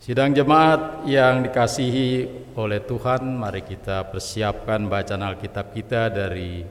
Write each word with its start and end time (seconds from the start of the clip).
Sidang 0.00 0.32
jemaat 0.32 1.04
yang 1.04 1.44
dikasihi 1.44 2.24
oleh 2.56 2.80
Tuhan, 2.80 3.36
mari 3.36 3.60
kita 3.60 4.08
persiapkan 4.08 4.88
bacaan 4.88 5.20
Alkitab 5.20 5.76
kita 5.76 6.08
dari 6.08 6.64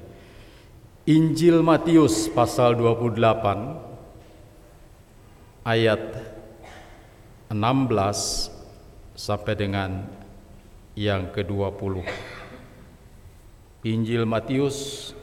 Injil 1.05 1.61
Matius 1.61 2.25
pasal 2.25 2.73
28 2.73 5.61
ayat 5.61 6.01
16 7.53 7.53
sampai 9.13 9.53
dengan 9.53 10.09
yang 10.97 11.29
ke-20. 11.29 12.01
Injil 13.85 14.25
Matius 14.25 15.13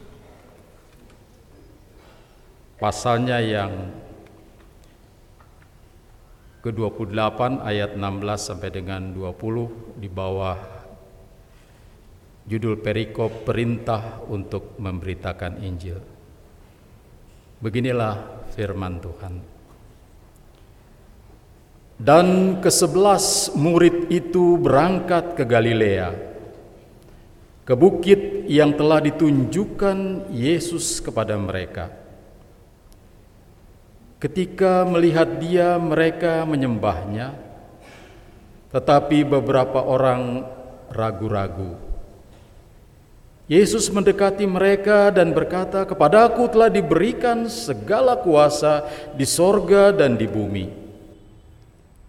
pasalnya 2.78 3.42
yang 3.42 4.05
ke-28 6.66 7.62
ayat 7.62 7.94
16 7.94 8.02
sampai 8.42 8.74
dengan 8.74 9.14
20 9.14 10.02
di 10.02 10.10
bawah 10.10 10.58
judul 12.42 12.82
perikop 12.82 13.46
perintah 13.46 14.18
untuk 14.26 14.74
memberitakan 14.82 15.62
Injil. 15.62 16.02
Beginilah 17.62 18.46
firman 18.50 18.98
Tuhan. 18.98 19.34
Dan 22.02 22.58
kesebelas 22.58 23.54
murid 23.54 24.10
itu 24.10 24.58
berangkat 24.58 25.38
ke 25.38 25.46
Galilea, 25.46 26.12
ke 27.62 27.74
bukit 27.78 28.50
yang 28.50 28.74
telah 28.74 28.98
ditunjukkan 29.06 30.28
Yesus 30.34 30.98
kepada 30.98 31.38
mereka. 31.38 32.05
Ketika 34.16 34.88
melihat 34.88 35.28
dia, 35.36 35.76
mereka 35.76 36.48
menyembahnya, 36.48 37.36
tetapi 38.72 39.28
beberapa 39.28 39.84
orang 39.84 40.40
ragu-ragu. 40.88 41.76
Yesus 43.46 43.86
mendekati 43.92 44.42
mereka 44.48 45.12
dan 45.12 45.30
berkata, 45.30 45.86
"Kepadaku 45.86 46.50
telah 46.50 46.66
diberikan 46.72 47.46
segala 47.46 48.18
kuasa 48.18 48.88
di 49.14 49.22
sorga 49.22 49.94
dan 49.94 50.18
di 50.18 50.26
bumi. 50.26 50.66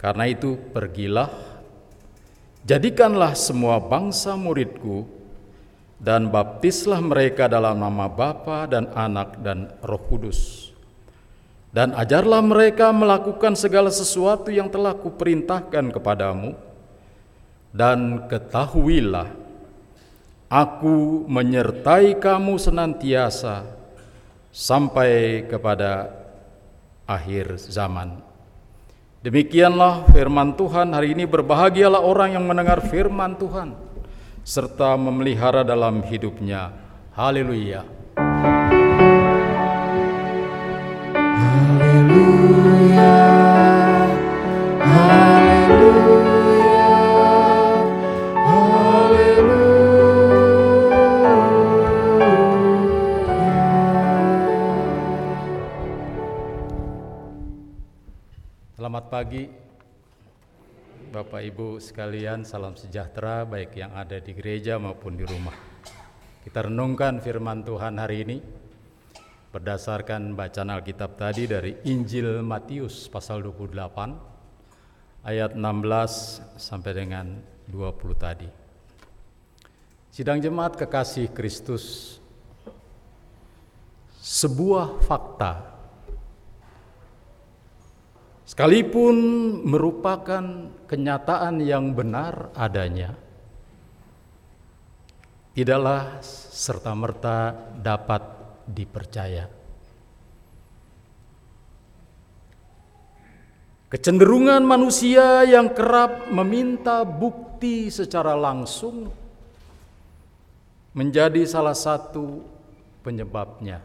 Karena 0.02 0.26
itu, 0.32 0.58
pergilah, 0.74 1.30
jadikanlah 2.66 3.38
semua 3.38 3.78
bangsa 3.84 4.34
muridku, 4.34 5.06
dan 6.02 6.32
baptislah 6.32 7.04
mereka 7.04 7.46
dalam 7.46 7.78
nama 7.78 8.10
Bapa 8.10 8.66
dan 8.66 8.90
Anak 8.96 9.38
dan 9.44 9.70
Roh 9.86 10.02
Kudus." 10.10 10.67
Dan 11.72 11.92
ajarlah 11.94 12.40
mereka 12.40 12.96
melakukan 12.96 13.54
segala 13.60 13.92
sesuatu 13.92 14.48
yang 14.48 14.72
telah 14.72 14.96
kuperintahkan 14.96 15.92
kepadamu. 15.92 16.56
Dan 17.78 18.26
ketahuilah 18.32 19.30
aku 20.50 21.28
menyertai 21.28 22.18
kamu 22.18 22.58
senantiasa 22.58 23.68
sampai 24.50 25.44
kepada 25.46 26.10
akhir 27.06 27.60
zaman. 27.70 28.18
Demikianlah 29.22 30.08
firman 30.10 30.56
Tuhan. 30.56 30.96
Hari 30.96 31.14
ini 31.14 31.30
berbahagialah 31.30 32.02
orang 32.02 32.40
yang 32.40 32.48
mendengar 32.48 32.82
firman 32.88 33.38
Tuhan 33.38 33.76
serta 34.42 34.96
memelihara 34.98 35.62
dalam 35.62 36.02
hidupnya. 36.02 36.74
Haleluya 37.14 37.97
pagi 59.18 59.50
Bapak 61.10 61.42
Ibu 61.42 61.82
sekalian, 61.82 62.46
salam 62.46 62.78
sejahtera 62.78 63.50
baik 63.50 63.74
yang 63.74 63.90
ada 63.98 64.22
di 64.22 64.30
gereja 64.30 64.78
maupun 64.78 65.18
di 65.18 65.26
rumah. 65.26 65.58
Kita 66.46 66.70
renungkan 66.70 67.18
firman 67.18 67.66
Tuhan 67.66 67.98
hari 67.98 68.22
ini 68.22 68.38
berdasarkan 69.52 70.36
bacaan 70.36 70.70
Alkitab 70.70 71.16
tadi 71.16 71.48
dari 71.48 71.72
Injil 71.88 72.44
Matius 72.44 73.08
pasal 73.08 73.40
28 73.42 75.28
ayat 75.28 75.56
16 75.56 76.60
sampai 76.60 76.92
dengan 76.92 77.40
20 77.68 78.16
tadi. 78.16 78.50
Sidang 80.12 80.42
jemaat 80.42 80.76
kekasih 80.76 81.32
Kristus 81.32 82.18
sebuah 84.18 85.00
fakta 85.08 85.78
sekalipun 88.44 89.16
merupakan 89.64 90.44
kenyataan 90.88 91.64
yang 91.64 91.96
benar 91.96 92.52
adanya 92.52 93.16
tidaklah 95.56 96.20
serta-merta 96.22 97.56
dapat 97.82 98.37
dipercaya. 98.68 99.48
Kecenderungan 103.88 104.68
manusia 104.68 105.48
yang 105.48 105.72
kerap 105.72 106.28
meminta 106.28 107.08
bukti 107.08 107.88
secara 107.88 108.36
langsung 108.36 109.08
menjadi 110.92 111.48
salah 111.48 111.72
satu 111.72 112.44
penyebabnya. 113.08 113.80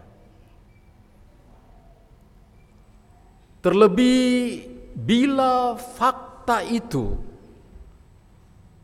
Terlebih 3.62 4.66
bila 4.98 5.78
fakta 5.78 6.66
itu 6.66 7.14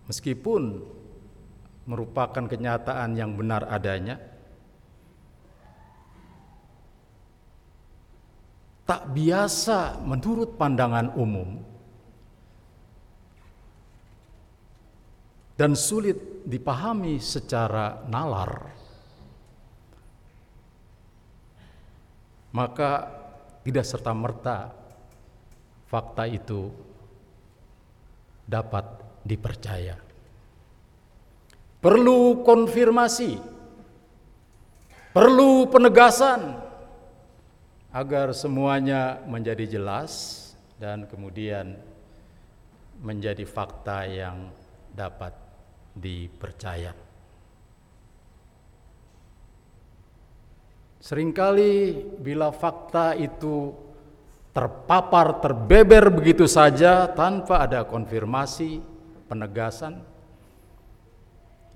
meskipun 0.06 0.86
merupakan 1.82 2.46
kenyataan 2.46 3.18
yang 3.18 3.34
benar 3.34 3.66
adanya 3.66 4.22
tak 8.88 9.12
biasa 9.12 10.00
menurut 10.00 10.56
pandangan 10.56 11.12
umum 11.12 11.60
dan 15.60 15.76
sulit 15.76 16.16
dipahami 16.48 17.20
secara 17.20 18.00
nalar, 18.08 18.72
maka 22.56 22.92
tidak 23.60 23.84
serta-merta 23.84 24.72
fakta 25.84 26.24
itu 26.24 26.72
dapat 28.48 28.88
dipercaya. 29.20 30.00
Perlu 31.84 32.40
konfirmasi, 32.40 33.36
perlu 35.12 35.68
penegasan 35.68 36.67
agar 37.88 38.36
semuanya 38.36 39.20
menjadi 39.24 39.78
jelas 39.78 40.44
dan 40.76 41.08
kemudian 41.08 41.76
menjadi 43.00 43.48
fakta 43.48 44.04
yang 44.04 44.52
dapat 44.92 45.32
dipercaya. 45.96 46.92
Seringkali 50.98 51.74
bila 52.20 52.52
fakta 52.52 53.14
itu 53.16 53.72
terpapar, 54.52 55.38
terbeber 55.38 56.10
begitu 56.10 56.44
saja 56.50 57.06
tanpa 57.06 57.64
ada 57.64 57.86
konfirmasi, 57.86 58.82
penegasan, 59.30 60.02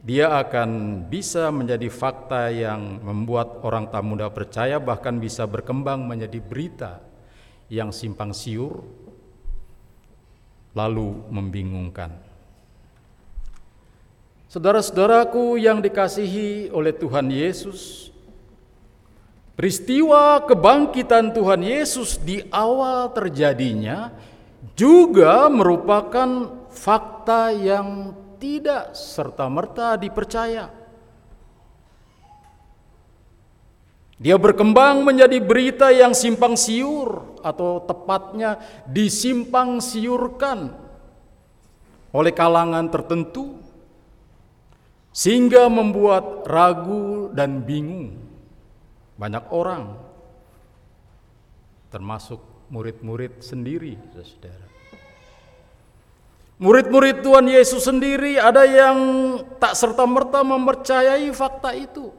dia 0.02 0.34
akan 0.34 1.02
bisa 1.06 1.46
menjadi 1.54 1.86
fakta 1.86 2.50
yang 2.50 2.98
membuat 3.06 3.62
orang 3.62 3.86
tak 3.86 4.02
mudah 4.02 4.34
percaya 4.34 4.82
bahkan 4.82 5.22
bisa 5.22 5.46
berkembang 5.46 6.02
menjadi 6.02 6.42
berita 6.42 6.98
yang 7.70 7.94
simpang 7.94 8.34
siur 8.34 8.82
lalu 10.74 11.22
membingungkan. 11.30 12.18
Saudara-saudaraku 14.50 15.56
yang 15.56 15.80
dikasihi 15.80 16.68
oleh 16.74 16.92
Tuhan 16.92 17.32
Yesus, 17.32 18.10
peristiwa 19.56 20.42
kebangkitan 20.44 21.32
Tuhan 21.32 21.62
Yesus 21.62 22.18
di 22.20 22.42
awal 22.52 23.08
terjadinya 23.16 24.12
juga 24.76 25.48
merupakan 25.48 26.52
fakta 26.68 27.54
yang 27.54 28.18
tidak 28.42 28.98
serta-merta 28.98 29.94
dipercaya. 29.94 30.66
Dia 34.18 34.34
berkembang 34.38 35.06
menjadi 35.06 35.38
berita 35.38 35.94
yang 35.94 36.10
simpang 36.10 36.58
siur 36.58 37.38
atau 37.42 37.82
tepatnya 37.86 38.58
disimpang 38.90 39.78
siurkan 39.78 40.74
oleh 42.10 42.34
kalangan 42.34 42.86
tertentu 42.90 43.58
sehingga 45.10 45.66
membuat 45.66 46.46
ragu 46.46 47.34
dan 47.34 47.66
bingung 47.66 48.14
banyak 49.18 49.42
orang 49.50 49.98
termasuk 51.90 52.40
murid-murid 52.70 53.42
sendiri 53.42 53.98
saudara 54.22 54.71
murid-murid 56.62 57.26
Tuhan 57.26 57.50
Yesus 57.50 57.82
sendiri 57.82 58.38
ada 58.38 58.62
yang 58.62 58.96
tak 59.58 59.74
serta-merta 59.74 60.46
mempercayai 60.46 61.26
fakta 61.34 61.74
itu 61.74 62.14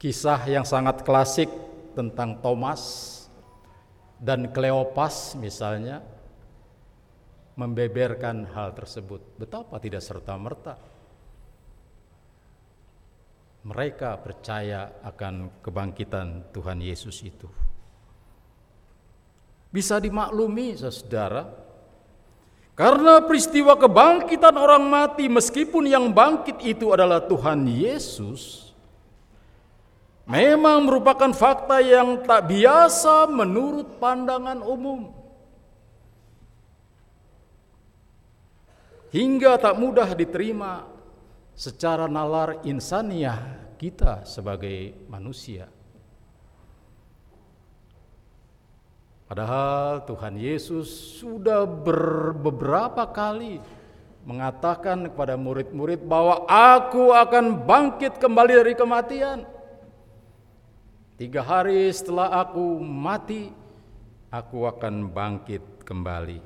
kisah 0.00 0.42
yang 0.48 0.66
sangat 0.66 1.06
klasik 1.06 1.52
tentang 1.94 2.40
Thomas 2.40 3.06
dan 4.16 4.48
Kleopas 4.48 5.36
misalnya 5.36 6.00
membeberkan 7.60 8.48
hal 8.56 8.72
tersebut. 8.72 9.20
Betapa 9.36 9.76
tidak 9.76 10.00
serta-merta 10.00 10.80
mereka 13.60 14.16
percaya 14.16 14.88
akan 15.04 15.60
kebangkitan 15.60 16.48
Tuhan 16.56 16.80
Yesus 16.80 17.20
itu. 17.20 17.44
Bisa 19.70 20.02
dimaklumi, 20.02 20.74
saudara, 20.74 21.46
karena 22.74 23.22
peristiwa 23.22 23.78
kebangkitan 23.78 24.58
orang 24.58 24.82
mati, 24.82 25.30
meskipun 25.30 25.86
yang 25.86 26.10
bangkit 26.10 26.58
itu 26.66 26.90
adalah 26.90 27.22
Tuhan 27.22 27.70
Yesus, 27.70 28.74
memang 30.26 30.90
merupakan 30.90 31.30
fakta 31.30 31.78
yang 31.78 32.26
tak 32.26 32.50
biasa 32.50 33.30
menurut 33.30 34.02
pandangan 34.02 34.58
umum. 34.66 35.20
hingga 39.10 39.58
tak 39.58 39.74
mudah 39.76 40.14
diterima 40.14 40.86
secara 41.54 42.06
nalar 42.06 42.62
insaniah 42.64 43.58
kita 43.76 44.24
sebagai 44.24 44.94
manusia. 45.10 45.66
Padahal 49.30 50.02
Tuhan 50.10 50.34
Yesus 50.34 50.90
sudah 51.22 51.62
beberapa 52.42 53.06
kali 53.06 53.62
mengatakan 54.26 55.06
kepada 55.06 55.38
murid-murid 55.38 56.02
bahwa 56.02 56.50
aku 56.50 57.14
akan 57.14 57.62
bangkit 57.62 58.18
kembali 58.18 58.58
dari 58.58 58.74
kematian. 58.74 59.46
Tiga 61.14 61.46
hari 61.46 61.86
setelah 61.94 62.42
aku 62.42 62.82
mati, 62.82 63.54
aku 64.34 64.66
akan 64.66 65.06
bangkit 65.14 65.62
kembali. 65.86 66.42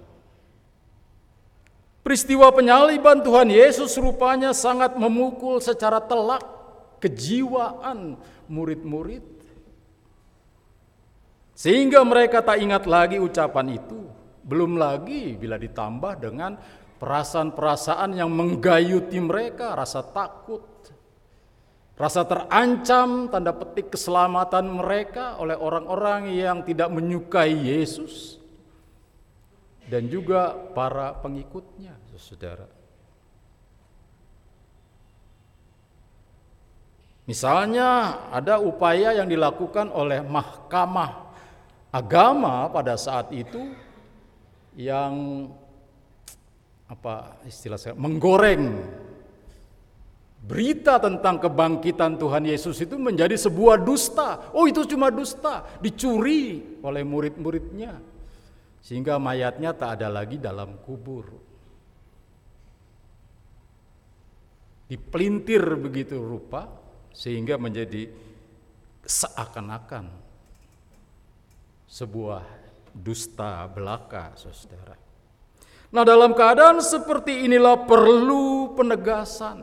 Peristiwa 2.04 2.52
penyaliban 2.52 3.24
Tuhan 3.24 3.48
Yesus 3.48 3.96
rupanya 3.96 4.52
sangat 4.52 4.92
memukul 5.00 5.56
secara 5.56 6.04
telak 6.04 6.44
kejiwaan 7.00 8.20
murid-murid. 8.44 9.33
Sehingga 11.54 12.02
mereka 12.02 12.42
tak 12.42 12.58
ingat 12.58 12.84
lagi 12.90 13.22
ucapan 13.22 13.78
itu. 13.78 14.10
Belum 14.44 14.76
lagi 14.76 15.38
bila 15.38 15.56
ditambah 15.56 16.20
dengan 16.20 16.58
perasaan-perasaan 16.98 18.18
yang 18.18 18.28
menggayuti 18.28 19.16
mereka, 19.22 19.72
rasa 19.72 20.02
takut, 20.02 20.66
rasa 21.94 22.26
terancam, 22.26 23.30
tanda 23.30 23.54
petik 23.54 23.94
keselamatan 23.94 24.68
mereka 24.68 25.38
oleh 25.40 25.54
orang-orang 25.56 26.34
yang 26.34 26.60
tidak 26.66 26.90
menyukai 26.90 27.54
Yesus 27.54 28.42
dan 29.88 30.10
juga 30.10 30.52
para 30.74 31.16
pengikutnya, 31.22 31.96
saudara. 32.18 32.66
Misalnya 37.24 38.20
ada 38.28 38.60
upaya 38.60 39.16
yang 39.16 39.24
dilakukan 39.24 39.88
oleh 39.88 40.20
mahkamah 40.20 41.23
agama 41.94 42.66
pada 42.74 42.98
saat 42.98 43.30
itu 43.30 43.70
yang 44.74 45.46
apa 46.90 47.38
istilah 47.46 47.78
saya 47.78 47.94
menggoreng 47.94 48.82
berita 50.44 51.00
tentang 51.00 51.38
kebangkitan 51.40 52.18
Tuhan 52.20 52.44
Yesus 52.50 52.82
itu 52.82 52.98
menjadi 52.98 53.38
sebuah 53.38 53.80
dusta. 53.80 54.52
Oh 54.52 54.68
itu 54.68 54.84
cuma 54.84 55.08
dusta, 55.08 55.64
dicuri 55.80 56.76
oleh 56.84 57.06
murid-muridnya. 57.06 57.96
Sehingga 58.84 59.16
mayatnya 59.16 59.72
tak 59.72 59.96
ada 59.96 60.12
lagi 60.12 60.36
dalam 60.36 60.76
kubur. 60.84 61.24
Dipelintir 64.84 65.64
begitu 65.80 66.20
rupa 66.20 66.68
sehingga 67.08 67.56
menjadi 67.56 68.12
seakan-akan 69.00 70.23
sebuah 71.94 72.42
dusta 72.90 73.70
belaka, 73.70 74.34
saudara. 74.34 74.98
Nah, 75.94 76.02
dalam 76.02 76.34
keadaan 76.34 76.82
seperti 76.82 77.46
inilah 77.46 77.86
perlu 77.86 78.74
penegasan, 78.74 79.62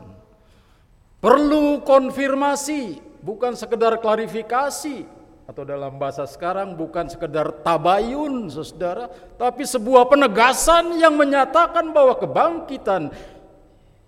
perlu 1.20 1.84
konfirmasi, 1.84 3.04
bukan 3.20 3.52
sekedar 3.52 4.00
klarifikasi, 4.00 5.04
atau 5.44 5.68
dalam 5.68 6.00
bahasa 6.00 6.24
sekarang 6.24 6.72
bukan 6.72 7.12
sekedar 7.12 7.50
tabayun 7.60 8.48
saudara 8.48 9.10
tapi 9.36 9.66
sebuah 9.66 10.06
penegasan 10.06 10.96
yang 10.96 11.18
menyatakan 11.18 11.90
bahwa 11.90 12.14
kebangkitan 12.14 13.10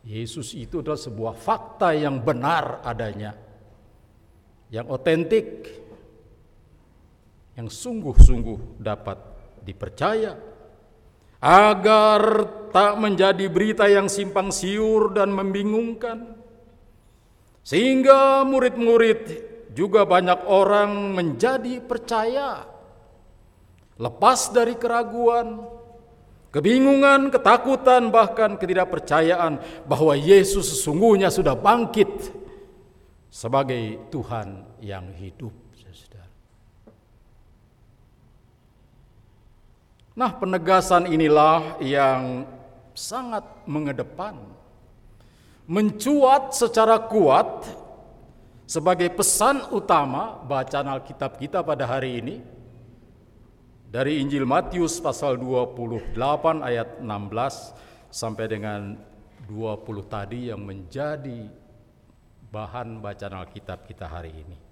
Yesus 0.07 0.55
itu 0.55 0.81
adalah 0.81 0.97
sebuah 0.97 1.35
fakta 1.35 1.91
yang 1.93 2.23
benar 2.23 2.81
adanya 2.87 3.35
yang 4.71 4.87
otentik 4.89 5.84
yang 7.55 7.71
sungguh-sungguh 7.71 8.83
dapat 8.83 9.19
dipercaya. 9.63 10.35
Agar 11.45 12.23
tak 12.73 12.97
menjadi 12.99 13.47
berita 13.53 13.85
yang 13.85 14.09
simpang 14.09 14.49
siur 14.49 15.13
dan 15.13 15.31
membingungkan. 15.31 16.41
Sehingga 17.65 18.45
murid-murid 18.45 19.53
juga 19.73 20.05
banyak 20.05 20.45
orang 20.49 21.17
menjadi 21.17 21.81
percaya, 21.85 22.65
lepas 23.97 24.53
dari 24.53 24.77
keraguan, 24.77 25.65
kebingungan, 26.53 27.33
ketakutan, 27.33 28.13
bahkan 28.13 28.57
ketidakpercayaan 28.61 29.85
bahwa 29.89 30.13
Yesus 30.15 30.77
sesungguhnya 30.77 31.33
sudah 31.33 31.57
bangkit 31.57 32.31
sebagai 33.33 34.13
Tuhan 34.13 34.79
yang 34.79 35.11
hidup. 35.17 35.64
Nah, 40.15 40.31
penegasan 40.31 41.11
inilah 41.11 41.83
yang 41.83 42.47
sangat 42.95 43.43
mengedepan, 43.67 44.39
mencuat 45.67 46.55
secara 46.55 47.03
kuat 47.03 47.67
sebagai 48.63 49.11
pesan 49.11 49.75
utama 49.75 50.39
bacaan 50.47 50.87
Alkitab 50.87 51.35
kita 51.37 51.67
pada 51.67 51.83
hari 51.83 52.23
ini 52.23 52.37
dari 53.91 54.23
Injil 54.23 54.47
Matius 54.47 55.03
pasal 55.03 55.35
28 55.35 56.15
ayat 56.63 57.03
16 57.03 58.15
sampai 58.15 58.47
dengan 58.47 58.95
20 59.51 60.07
tadi 60.07 60.47
yang 60.47 60.63
menjadi 60.63 61.51
bahan 62.55 63.03
bacaan 63.03 63.35
Alkitab 63.43 63.83
kita 63.91 64.07
hari 64.07 64.31
ini. 64.31 64.64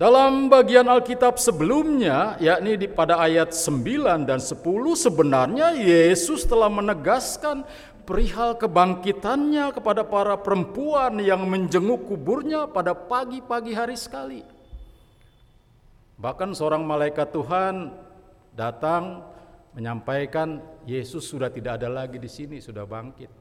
Dalam 0.00 0.48
bagian 0.48 0.88
Alkitab 0.88 1.36
sebelumnya, 1.36 2.40
yakni 2.40 2.80
di 2.80 2.88
pada 2.88 3.20
ayat 3.20 3.52
9 3.52 4.24
dan 4.24 4.40
10 4.40 4.64
sebenarnya 4.96 5.76
Yesus 5.76 6.48
telah 6.48 6.72
menegaskan 6.72 7.68
perihal 8.08 8.56
kebangkitannya 8.56 9.76
kepada 9.76 10.00
para 10.00 10.40
perempuan 10.40 11.20
yang 11.20 11.44
menjenguk 11.44 12.08
kuburnya 12.08 12.64
pada 12.64 12.96
pagi-pagi 12.96 13.76
hari 13.76 13.92
sekali. 14.00 14.40
Bahkan 16.16 16.56
seorang 16.56 16.80
malaikat 16.80 17.28
Tuhan 17.36 17.92
datang 18.56 19.20
menyampaikan 19.76 20.64
Yesus 20.88 21.28
sudah 21.28 21.52
tidak 21.52 21.76
ada 21.76 21.92
lagi 21.92 22.16
di 22.16 22.30
sini, 22.32 22.56
sudah 22.56 22.88
bangkit. 22.88 23.39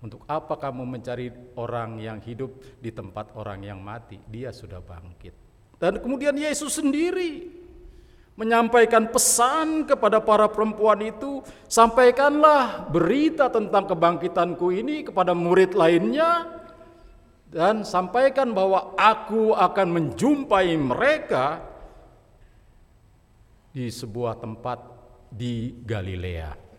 Untuk 0.00 0.24
apa 0.24 0.56
kamu 0.56 0.88
mencari 0.88 1.28
orang 1.60 2.00
yang 2.00 2.24
hidup 2.24 2.80
di 2.80 2.88
tempat 2.88 3.36
orang 3.36 3.60
yang 3.68 3.84
mati? 3.84 4.16
Dia 4.32 4.48
sudah 4.48 4.80
bangkit. 4.80 5.36
Dan 5.76 6.00
kemudian 6.00 6.32
Yesus 6.32 6.80
sendiri 6.80 7.52
menyampaikan 8.32 9.12
pesan 9.12 9.84
kepada 9.84 10.24
para 10.24 10.48
perempuan 10.48 11.04
itu, 11.04 11.44
sampaikanlah 11.68 12.88
berita 12.88 13.52
tentang 13.52 13.84
kebangkitanku 13.92 14.72
ini 14.72 15.04
kepada 15.04 15.36
murid 15.36 15.76
lainnya 15.76 16.48
dan 17.52 17.84
sampaikan 17.84 18.56
bahwa 18.56 18.96
aku 18.96 19.52
akan 19.52 19.88
menjumpai 19.92 20.72
mereka 20.80 21.60
di 23.76 23.92
sebuah 23.92 24.40
tempat 24.40 24.80
di 25.28 25.76
Galilea. 25.84 26.69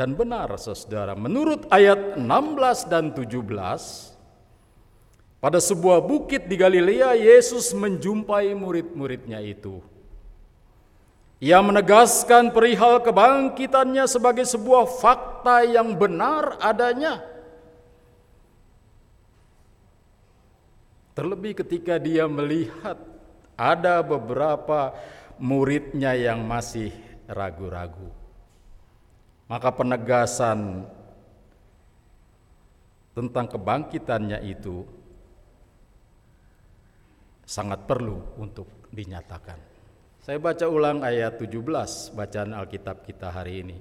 Dan 0.00 0.16
benar 0.16 0.48
saudara, 0.56 1.12
menurut 1.12 1.68
ayat 1.68 2.16
16 2.16 2.88
dan 2.88 3.12
17, 3.12 4.16
pada 5.44 5.60
sebuah 5.60 6.00
bukit 6.00 6.48
di 6.48 6.56
Galilea, 6.56 7.12
Yesus 7.20 7.76
menjumpai 7.76 8.56
murid-muridnya 8.56 9.44
itu. 9.44 9.84
Ia 11.36 11.60
menegaskan 11.60 12.48
perihal 12.48 13.04
kebangkitannya 13.04 14.08
sebagai 14.08 14.48
sebuah 14.48 14.88
fakta 14.88 15.68
yang 15.68 15.92
benar 15.92 16.56
adanya. 16.64 17.20
Terlebih 21.12 21.60
ketika 21.60 22.00
dia 22.00 22.24
melihat 22.24 22.96
ada 23.52 24.00
beberapa 24.00 24.96
muridnya 25.36 26.16
yang 26.16 26.40
masih 26.48 26.88
ragu-ragu. 27.28 28.19
Maka 29.50 29.74
penegasan 29.74 30.86
tentang 33.10 33.50
kebangkitannya 33.50 34.46
itu 34.46 34.86
sangat 37.42 37.82
perlu 37.82 38.22
untuk 38.38 38.86
dinyatakan. 38.94 39.58
Saya 40.22 40.38
baca 40.38 40.70
ulang 40.70 41.02
ayat 41.02 41.42
17 41.42 42.14
bacaan 42.14 42.54
Alkitab 42.54 43.02
kita 43.02 43.34
hari 43.34 43.66
ini. 43.66 43.78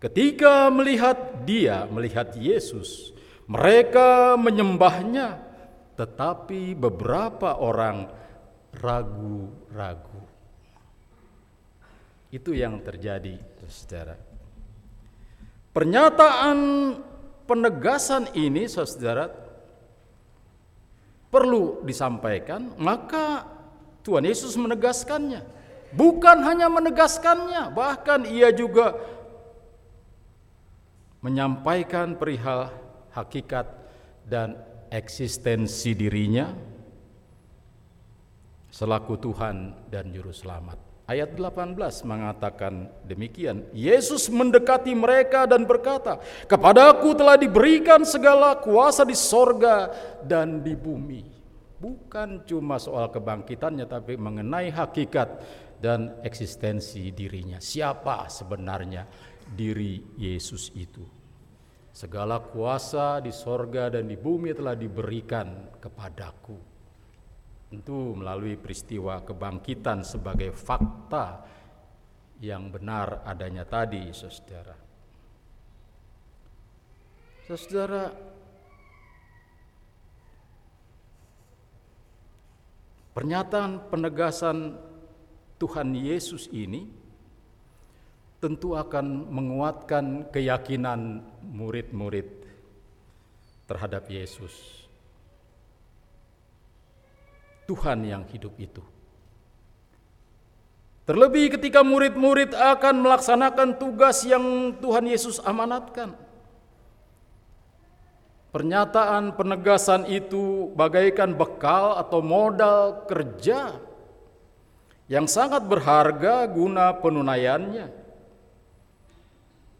Ketika 0.00 0.72
melihat 0.72 1.44
dia, 1.44 1.84
melihat 1.84 2.32
Yesus, 2.32 3.12
mereka 3.44 4.40
menyembahnya, 4.40 5.36
tetapi 6.00 6.72
beberapa 6.72 7.60
orang 7.60 8.08
ragu-ragu. 8.72 10.24
Itu 12.32 12.52
yang 12.56 12.80
terjadi, 12.84 13.36
saudara. 13.68 14.25
Pernyataan 15.76 16.58
penegasan 17.44 18.32
ini, 18.32 18.64
saudara, 18.64 19.28
perlu 21.28 21.84
disampaikan, 21.84 22.72
maka 22.80 23.44
Tuhan 24.00 24.24
Yesus 24.24 24.56
menegaskannya. 24.56 25.44
Bukan 25.92 26.48
hanya 26.48 26.72
menegaskannya, 26.72 27.76
bahkan 27.76 28.24
ia 28.24 28.48
juga 28.56 28.96
menyampaikan 31.20 32.16
perihal 32.16 32.72
hakikat 33.12 33.68
dan 34.24 34.56
eksistensi 34.88 35.92
dirinya 35.92 36.56
selaku 38.72 39.20
Tuhan 39.20 39.76
dan 39.92 40.08
Juru 40.08 40.32
Selamat. 40.32 40.85
Ayat 41.06 41.38
18 41.38 41.78
mengatakan 42.02 42.90
demikian. 43.06 43.62
Yesus 43.70 44.26
mendekati 44.26 44.90
mereka 44.90 45.46
dan 45.46 45.62
berkata, 45.62 46.18
Kepadaku 46.50 47.14
telah 47.14 47.38
diberikan 47.38 48.02
segala 48.02 48.58
kuasa 48.58 49.06
di 49.06 49.14
sorga 49.14 49.86
dan 50.26 50.66
di 50.66 50.74
bumi. 50.74 51.22
Bukan 51.78 52.42
cuma 52.50 52.82
soal 52.82 53.14
kebangkitannya, 53.14 53.86
tapi 53.86 54.18
mengenai 54.18 54.74
hakikat 54.74 55.28
dan 55.78 56.18
eksistensi 56.26 57.14
dirinya. 57.14 57.62
Siapa 57.62 58.26
sebenarnya 58.26 59.06
diri 59.46 60.02
Yesus 60.18 60.74
itu? 60.74 61.06
Segala 61.94 62.42
kuasa 62.42 63.22
di 63.22 63.30
sorga 63.30 63.94
dan 63.94 64.10
di 64.10 64.18
bumi 64.18 64.50
telah 64.58 64.74
diberikan 64.74 65.70
kepadaku 65.78 66.65
Tentu 67.66 68.14
melalui 68.14 68.54
peristiwa 68.54 69.26
kebangkitan 69.26 70.06
sebagai 70.06 70.54
fakta 70.54 71.42
yang 72.38 72.70
benar 72.70 73.26
adanya 73.26 73.66
tadi, 73.66 74.06
saudara. 74.14 74.76
Saudara, 77.46 78.10
pernyataan 83.14 83.90
penegasan 83.90 84.78
Tuhan 85.58 85.96
Yesus 85.96 86.52
ini 86.52 86.86
tentu 88.38 88.76
akan 88.76 89.32
menguatkan 89.32 90.28
keyakinan 90.30 91.24
murid-murid 91.40 92.28
terhadap 93.66 94.06
Yesus. 94.06 94.85
Tuhan 97.66 98.06
yang 98.06 98.22
hidup 98.30 98.54
itu. 98.56 98.82
Terlebih 101.06 101.54
ketika 101.54 101.86
murid-murid 101.86 102.50
akan 102.50 102.98
melaksanakan 102.98 103.78
tugas 103.78 104.26
yang 104.26 104.74
Tuhan 104.82 105.06
Yesus 105.06 105.38
amanatkan. 105.38 106.18
Pernyataan 108.50 109.38
penegasan 109.38 110.10
itu 110.10 110.74
bagaikan 110.74 111.38
bekal 111.38 111.94
atau 112.00 112.18
modal 112.24 113.06
kerja 113.06 113.78
yang 115.06 115.30
sangat 115.30 115.62
berharga 115.62 116.42
guna 116.50 116.90
penunaiannya. 116.98 117.86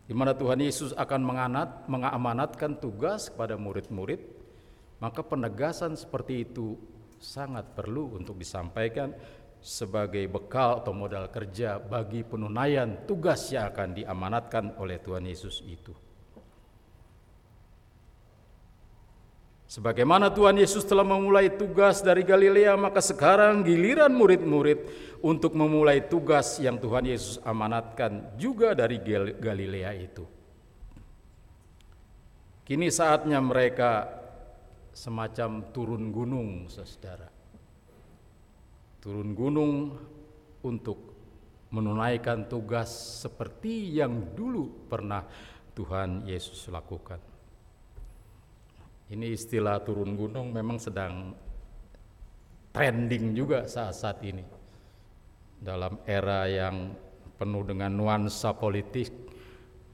Di 0.06 0.14
mana 0.14 0.30
Tuhan 0.38 0.62
Yesus 0.62 0.94
akan 0.94 1.20
menganat, 1.26 1.90
mengamanatkan 1.90 2.78
tugas 2.78 3.26
kepada 3.26 3.58
murid-murid, 3.58 4.22
maka 5.02 5.26
penegasan 5.26 5.98
seperti 5.98 6.46
itu 6.46 6.78
sangat 7.20 7.72
perlu 7.76 8.16
untuk 8.16 8.36
disampaikan 8.36 9.12
sebagai 9.60 10.30
bekal 10.30 10.84
atau 10.84 10.94
modal 10.94 11.26
kerja 11.32 11.82
bagi 11.82 12.22
penunaian 12.22 13.02
tugas 13.08 13.50
yang 13.50 13.72
akan 13.74 13.98
diamanatkan 13.98 14.78
oleh 14.78 15.02
Tuhan 15.02 15.26
Yesus 15.26 15.64
itu. 15.66 15.90
Sebagaimana 19.66 20.30
Tuhan 20.30 20.62
Yesus 20.62 20.86
telah 20.86 21.02
memulai 21.02 21.50
tugas 21.50 21.98
dari 21.98 22.22
Galilea, 22.22 22.78
maka 22.78 23.02
sekarang 23.02 23.66
giliran 23.66 24.14
murid-murid 24.14 24.86
untuk 25.18 25.58
memulai 25.58 26.06
tugas 26.06 26.62
yang 26.62 26.78
Tuhan 26.78 27.10
Yesus 27.10 27.42
amanatkan 27.42 28.38
juga 28.38 28.78
dari 28.78 29.02
Galilea 29.34 29.90
itu. 29.98 30.22
Kini 32.62 32.94
saatnya 32.94 33.42
mereka 33.42 34.06
semacam 34.96 35.60
turun 35.76 36.08
gunung, 36.08 36.72
saudara. 36.72 37.28
Turun 39.04 39.36
gunung 39.36 39.92
untuk 40.64 41.12
menunaikan 41.68 42.48
tugas 42.48 42.88
seperti 43.20 43.92
yang 43.92 44.32
dulu 44.32 44.88
pernah 44.88 45.20
Tuhan 45.76 46.24
Yesus 46.24 46.72
lakukan. 46.72 47.20
Ini 49.12 49.36
istilah 49.36 49.84
turun 49.84 50.16
gunung 50.16 50.50
memang 50.50 50.80
sedang 50.80 51.36
trending 52.72 53.36
juga 53.36 53.68
saat-saat 53.68 54.18
ini. 54.24 54.44
Dalam 55.60 56.00
era 56.08 56.48
yang 56.48 56.96
penuh 57.36 57.62
dengan 57.68 57.92
nuansa 57.92 58.56
politik, 58.56 59.12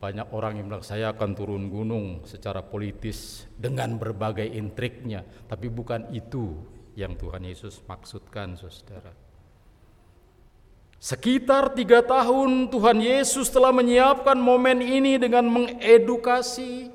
banyak 0.03 0.35
orang 0.35 0.59
yang 0.59 0.67
bilang 0.67 0.83
saya 0.83 1.15
akan 1.15 1.31
turun 1.31 1.71
gunung 1.71 2.27
secara 2.27 2.59
politis 2.59 3.47
dengan 3.55 3.95
berbagai 4.03 4.51
intriknya, 4.51 5.23
tapi 5.47 5.71
bukan 5.71 6.11
itu 6.11 6.59
yang 6.99 7.15
Tuhan 7.15 7.47
Yesus 7.47 7.79
maksudkan, 7.87 8.59
saudara. 8.59 9.15
Sekitar 10.99 11.79
tiga 11.79 12.03
tahun 12.03 12.67
Tuhan 12.67 12.99
Yesus 12.99 13.47
telah 13.47 13.71
menyiapkan 13.71 14.35
momen 14.35 14.83
ini 14.83 15.23
dengan 15.23 15.47
mengedukasi, 15.47 16.91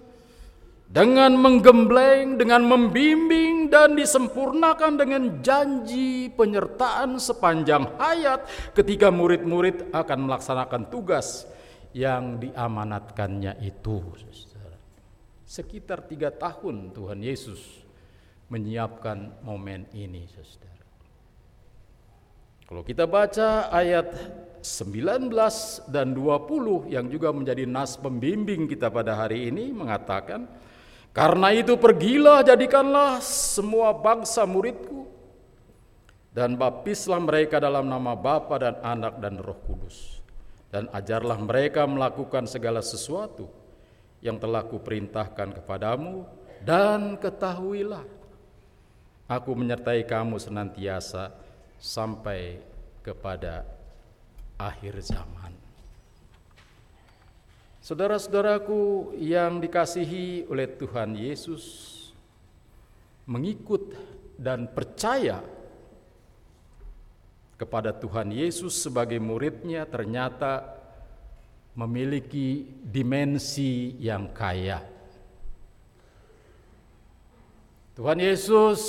dengan 0.91 1.31
menggembleng, 1.39 2.35
dengan 2.35 2.59
membimbing 2.67 3.71
dan 3.71 3.95
disempurnakan 3.95 4.99
dengan 4.99 5.23
janji 5.39 6.27
penyertaan 6.35 7.23
sepanjang 7.23 7.87
hayat 7.95 8.43
ketika 8.75 9.07
murid-murid 9.11 9.95
akan 9.95 10.27
melaksanakan 10.27 10.91
tugas 10.91 11.47
yang 11.97 12.37
diamanatkannya 12.37 13.57
itu. 13.65 13.97
Sekitar 15.47 16.05
tiga 16.05 16.29
tahun 16.29 16.93
Tuhan 16.93 17.17
Yesus 17.25 17.81
menyiapkan 18.53 19.41
momen 19.41 19.89
ini, 19.97 20.29
saudara. 20.29 20.85
Kalau 22.67 22.83
kita 22.85 23.07
baca 23.09 23.71
ayat 23.73 24.13
19 24.59 25.31
dan 25.87 26.11
20 26.11 26.91
yang 26.91 27.07
juga 27.07 27.31
menjadi 27.31 27.63
nas 27.63 27.95
pembimbing 27.95 28.67
kita 28.67 28.91
pada 28.91 29.15
hari 29.15 29.47
ini 29.47 29.71
mengatakan, 29.71 30.45
karena 31.15 31.55
itu 31.55 31.79
pergilah 31.79 32.43
jadikanlah 32.43 33.23
semua 33.23 33.95
bangsa 33.95 34.43
muridku 34.43 35.07
dan 36.35 36.59
baptislah 36.59 37.23
mereka 37.23 37.57
dalam 37.57 37.87
nama 37.87 38.13
Bapa 38.13 38.59
dan 38.59 38.75
Anak 38.83 39.17
dan 39.23 39.39
Roh 39.39 39.57
Kudus 39.63 40.16
dan 40.67 40.91
ajarlah 40.91 41.39
mereka 41.39 41.88
melakukan 41.88 42.45
segala 42.45 42.83
sesuatu 42.83 43.47
yang 44.19 44.36
telah 44.41 44.65
kuperintahkan 44.65 45.62
kepadamu 45.62 46.27
dan 46.65 47.15
ketahuilah 47.15 48.03
aku 49.27 49.51
menyertai 49.53 50.07
kamu 50.07 50.39
senantiasa 50.39 51.36
sampai 51.77 52.59
kepada 53.03 53.67
akhir 54.57 55.00
zaman. 55.05 55.53
Saudara-saudaraku 57.83 59.15
yang 59.15 59.63
dikasihi 59.63 60.50
oleh 60.51 60.67
Tuhan 60.75 61.15
Yesus, 61.15 61.63
mengikut 63.24 63.95
dan 64.36 64.67
percaya 64.67 65.39
kepada 67.57 67.89
Tuhan 67.89 68.29
Yesus 68.29 68.77
sebagai 68.77 69.17
muridnya 69.17 69.83
ternyata 69.89 70.77
memiliki 71.73 72.65
dimensi 72.85 73.97
yang 74.01 74.29
kaya. 74.33 74.81
Tuhan 77.97 78.21
Yesus 78.21 78.81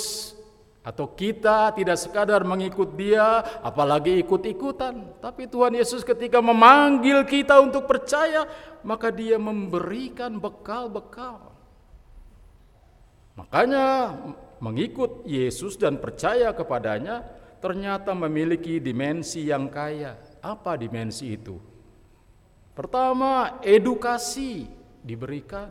atau 0.85 1.09
kita 1.13 1.73
tidak 1.73 1.97
sekadar 1.97 2.41
mengikut 2.45 2.93
dia, 2.93 3.41
apalagi 3.65 4.21
ikut-ikutan. 4.21 5.21
Tapi 5.21 5.49
Tuhan 5.49 5.73
Yesus 5.77 6.05
ketika 6.05 6.41
memanggil 6.41 7.25
kita 7.25 7.61
untuk 7.61 7.89
percaya, 7.89 8.45
maka 8.85 9.09
dia 9.13 9.37
memberikan 9.41 10.37
bekal-bekal. 10.37 11.51
Makanya 13.37 14.17
mengikut 14.61 15.25
Yesus 15.29 15.77
dan 15.77 15.97
percaya 15.97 16.53
kepadanya 16.53 17.38
ternyata 17.59 18.15
memiliki 18.15 18.79
dimensi 18.79 19.47
yang 19.47 19.67
kaya. 19.67 20.15
Apa 20.39 20.79
dimensi 20.79 21.35
itu? 21.35 21.59
Pertama, 22.71 23.59
edukasi 23.59 24.63
diberikan. 25.03 25.67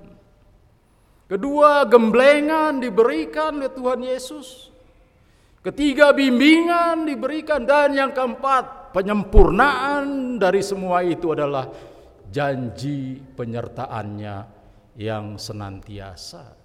Kedua, 1.29 1.85
gemblengan 1.89 2.81
diberikan 2.81 3.61
oleh 3.61 3.73
Tuhan 3.73 4.01
Yesus. 4.05 4.69
Ketiga, 5.65 6.13
bimbingan 6.13 7.09
diberikan 7.09 7.65
dan 7.65 7.97
yang 7.97 8.13
keempat, 8.13 8.93
penyempurnaan 8.93 10.37
dari 10.37 10.61
semua 10.65 11.01
itu 11.05 11.33
adalah 11.33 11.69
janji 12.29 13.21
penyertaannya 13.37 14.37
yang 15.01 15.41
senantiasa. 15.41 16.58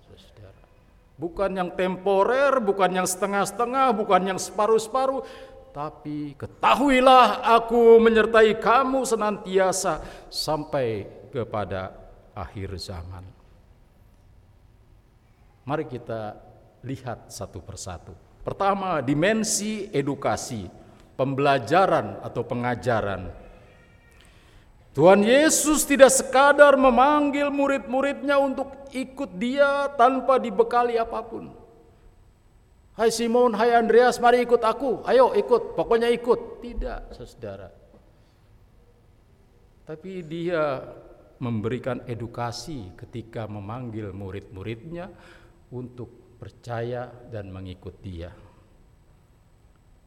Bukan 1.13 1.53
yang 1.53 1.69
temporer, 1.77 2.57
bukan 2.57 2.89
yang 2.89 3.07
setengah-setengah, 3.07 3.93
bukan 3.93 4.33
yang 4.33 4.39
separuh-separuh, 4.41 5.21
tapi 5.73 6.37
ketahuilah 6.37 7.41
aku 7.57 7.97
menyertai 7.97 8.57
kamu 8.61 9.05
senantiasa 9.09 10.01
sampai 10.29 11.05
kepada 11.33 11.93
akhir 12.37 12.77
zaman. 12.77 13.25
Mari 15.65 15.85
kita 15.89 16.37
lihat 16.85 17.33
satu 17.33 17.63
persatu. 17.63 18.13
Pertama, 18.43 18.99
dimensi 18.99 19.87
edukasi, 19.89 20.67
pembelajaran 21.15 22.19
atau 22.19 22.43
pengajaran. 22.43 23.31
Tuhan 24.93 25.25
Yesus 25.25 25.89
tidak 25.89 26.13
sekadar 26.13 26.77
memanggil 26.77 27.49
murid-muridnya 27.49 28.37
untuk 28.37 28.69
ikut 28.93 29.41
dia 29.41 29.89
tanpa 29.97 30.37
dibekali 30.37 31.01
apa 31.01 31.17
pun. 31.25 31.49
Hai 32.93 33.09
Simon, 33.09 33.57
hai 33.57 33.73
Andreas, 33.73 34.21
mari 34.21 34.45
ikut 34.45 34.61
aku. 34.61 35.01
Ayo 35.09 35.33
ikut, 35.33 35.73
pokoknya 35.73 36.13
ikut. 36.13 36.61
Tidak, 36.61 37.09
saudara. 37.09 37.73
Tapi 39.83 40.21
dia 40.29 40.77
memberikan 41.41 42.05
edukasi 42.05 42.93
ketika 42.93 43.49
memanggil 43.49 44.13
murid-muridnya 44.13 45.09
untuk 45.73 46.37
percaya 46.37 47.09
dan 47.33 47.49
mengikut 47.49 47.97
dia. 47.97 48.29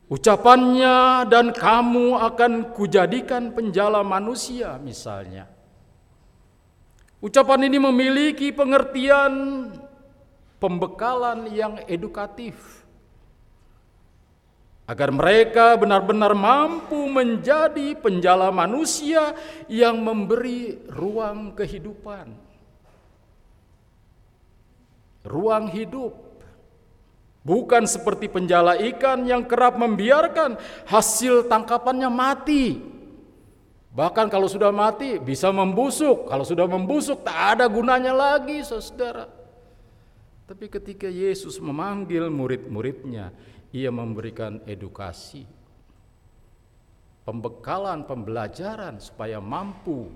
Ucapannya 0.06 1.26
dan 1.26 1.50
kamu 1.50 2.14
akan 2.14 2.70
kujadikan 2.70 3.50
penjala 3.50 4.06
manusia 4.06 4.78
misalnya. 4.78 5.50
Ucapan 7.18 7.66
ini 7.66 7.82
memiliki 7.82 8.54
pengertian 8.54 9.66
pembekalan 10.62 11.50
yang 11.50 11.82
edukatif 11.90 12.86
agar 14.86 15.10
mereka 15.10 15.74
benar-benar 15.74 16.38
mampu 16.38 17.10
menjadi 17.10 17.98
penjala 17.98 18.54
manusia 18.54 19.34
yang 19.66 19.98
memberi 19.98 20.86
ruang 20.86 21.50
kehidupan. 21.58 22.30
Ruang 25.26 25.66
hidup 25.74 26.25
Bukan 27.46 27.86
seperti 27.86 28.26
penjala 28.26 28.74
ikan 28.90 29.22
yang 29.22 29.46
kerap 29.46 29.78
membiarkan 29.78 30.58
hasil 30.90 31.46
tangkapannya 31.46 32.10
mati. 32.10 32.82
Bahkan 33.94 34.26
kalau 34.26 34.50
sudah 34.50 34.74
mati 34.74 35.22
bisa 35.22 35.54
membusuk. 35.54 36.26
Kalau 36.26 36.42
sudah 36.42 36.66
membusuk 36.66 37.22
tak 37.22 37.54
ada 37.54 37.70
gunanya 37.70 38.10
lagi 38.10 38.66
saudara. 38.66 39.30
Tapi 40.50 40.66
ketika 40.66 41.06
Yesus 41.06 41.62
memanggil 41.62 42.26
murid-muridnya, 42.34 43.30
ia 43.70 43.94
memberikan 43.94 44.58
edukasi. 44.66 45.46
Pembekalan, 47.22 48.10
pembelajaran 48.10 48.98
supaya 48.98 49.38
mampu 49.38 50.10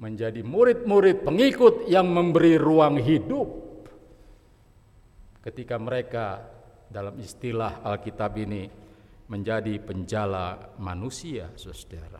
menjadi 0.00 0.40
murid-murid 0.40 1.20
pengikut 1.20 1.84
yang 1.84 2.08
memberi 2.08 2.56
ruang 2.56 2.96
hidup 2.96 3.69
ketika 5.40 5.80
mereka 5.80 6.44
dalam 6.90 7.16
istilah 7.22 7.80
Alkitab 7.80 8.36
ini 8.36 8.68
menjadi 9.30 9.78
penjala 9.78 10.74
manusia, 10.82 11.48
saudara. 11.54 12.18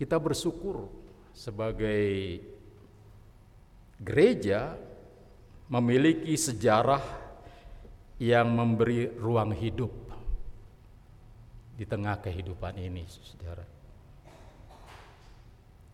Kita 0.00 0.18
bersyukur 0.18 0.88
sebagai 1.30 2.42
gereja 4.02 4.74
memiliki 5.70 6.34
sejarah 6.34 7.04
yang 8.18 8.50
memberi 8.50 9.06
ruang 9.14 9.54
hidup 9.54 9.92
di 11.78 11.84
tengah 11.86 12.18
kehidupan 12.18 12.82
ini, 12.82 13.06
saudara. 13.06 13.71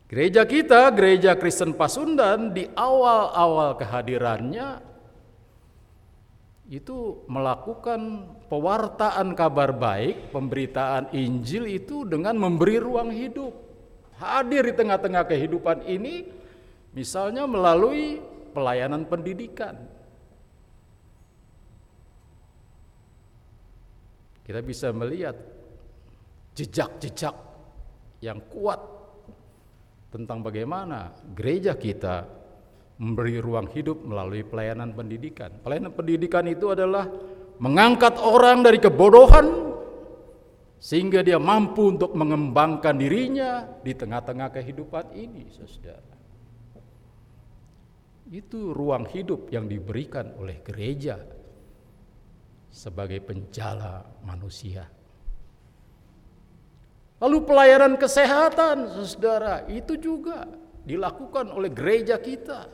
Gereja 0.08 0.48
kita, 0.48 0.88
gereja 0.96 1.36
Kristen 1.36 1.76
Pasundan 1.76 2.56
di 2.56 2.64
awal-awal 2.72 3.76
kehadirannya 3.76 4.80
itu 6.72 7.28
melakukan 7.28 8.24
pewartaan 8.48 9.36
kabar 9.36 9.76
baik, 9.76 10.32
pemberitaan 10.32 11.12
Injil 11.12 11.68
itu 11.68 12.08
dengan 12.08 12.40
memberi 12.40 12.80
ruang 12.80 13.12
hidup. 13.12 13.52
Hadir 14.16 14.72
di 14.72 14.74
tengah-tengah 14.80 15.28
kehidupan 15.28 15.84
ini 15.84 16.24
misalnya 16.96 17.44
melalui 17.44 18.16
pelayanan 18.56 19.04
pendidikan. 19.04 19.76
Kita 24.40 24.64
bisa 24.64 24.88
melihat 24.96 25.36
jejak-jejak 26.56 27.36
yang 28.24 28.40
kuat 28.48 28.97
tentang 30.08 30.40
bagaimana 30.40 31.12
gereja 31.36 31.76
kita 31.76 32.24
memberi 32.98 33.38
ruang 33.38 33.70
hidup 33.70 34.02
melalui 34.02 34.42
pelayanan 34.42 34.90
pendidikan. 34.96 35.54
Pelayanan 35.62 35.94
pendidikan 35.94 36.44
itu 36.50 36.74
adalah 36.74 37.06
mengangkat 37.62 38.18
orang 38.18 38.66
dari 38.66 38.82
kebodohan 38.82 39.68
sehingga 40.78 41.22
dia 41.22 41.38
mampu 41.38 41.94
untuk 41.94 42.14
mengembangkan 42.14 42.94
dirinya 42.98 43.66
di 43.82 43.94
tengah-tengah 43.94 44.50
kehidupan 44.54 45.14
ini, 45.14 45.46
Saudara. 45.50 46.16
Itu 48.28 48.76
ruang 48.76 49.08
hidup 49.08 49.48
yang 49.50 49.66
diberikan 49.66 50.36
oleh 50.36 50.60
gereja 50.60 51.18
sebagai 52.68 53.24
penjala 53.24 54.04
manusia. 54.22 54.97
Lalu 57.18 57.38
pelayanan 57.42 57.98
kesehatan, 57.98 58.94
saudara, 59.02 59.66
itu 59.66 59.98
juga 59.98 60.46
dilakukan 60.86 61.50
oleh 61.50 61.74
gereja 61.74 62.14
kita 62.22 62.70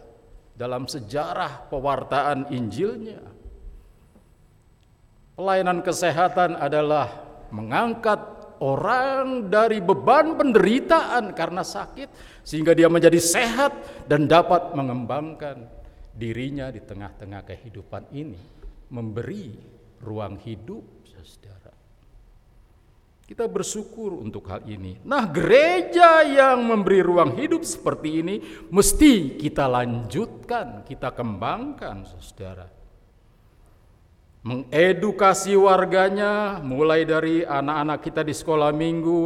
dalam 0.53 0.85
sejarah 0.85 1.67
pewartaan 1.73 2.53
Injilnya. 2.53 3.25
Pelayanan 5.35 5.81
kesehatan 5.81 6.61
adalah 6.61 7.11
mengangkat 7.51 8.21
orang 8.61 9.49
dari 9.49 9.81
beban 9.81 10.37
penderitaan 10.37 11.33
karena 11.33 11.65
sakit 11.65 12.41
sehingga 12.45 12.77
dia 12.77 12.93
menjadi 12.93 13.19
sehat 13.19 13.73
dan 14.07 14.29
dapat 14.29 14.77
mengembangkan 14.77 15.65
dirinya 16.15 16.69
di 16.69 16.85
tengah-tengah 16.85 17.49
kehidupan 17.49 18.13
ini, 18.13 18.39
memberi 18.93 19.57
ruang 20.05 20.37
hidup, 20.37 20.85
saudara. 21.09 21.64
Kita 23.25 23.49
bersyukur 23.49 24.21
untuk 24.21 24.53
hal 24.53 24.69
ini. 24.69 25.01
Nah, 25.01 25.25
gereja 25.25 26.21
yang 26.29 26.61
memberi 26.61 27.01
ruang 27.01 27.33
hidup 27.41 27.65
seperti 27.65 28.21
ini 28.21 28.37
mesti 28.69 29.41
kita 29.41 29.65
lanjutkan, 29.65 30.85
kita 30.85 31.09
kembangkan, 31.09 32.05
saudara. 32.21 32.69
Mengedukasi 34.45 35.57
warganya 35.57 36.61
mulai 36.61 37.09
dari 37.09 37.49
anak-anak 37.49 38.05
kita 38.05 38.21
di 38.21 38.37
sekolah 38.37 38.77
minggu, 38.77 39.23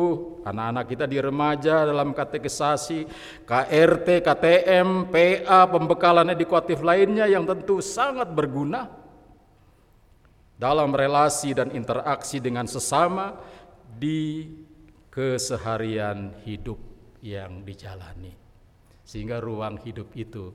anak-anak 0.47 0.85
kita 0.87 1.11
di 1.11 1.19
remaja 1.19 1.83
dalam 1.83 2.15
katekisasi, 2.15 3.03
KRT, 3.43 4.23
KTM, 4.23 5.11
PA, 5.11 5.67
pembekalan 5.67 6.31
edukatif 6.31 6.87
lainnya 6.87 7.27
yang 7.27 7.43
tentu 7.43 7.83
sangat 7.83 8.31
berguna 8.31 8.95
dalam 10.55 10.95
relasi 10.95 11.51
dan 11.51 11.75
interaksi 11.75 12.39
dengan 12.39 12.71
sesama 12.71 13.58
di 13.97 14.45
keseharian 15.09 16.45
hidup 16.45 16.79
yang 17.25 17.67
dijalani. 17.67 18.31
Sehingga 19.03 19.41
ruang 19.41 19.81
hidup 19.83 20.13
itu 20.15 20.53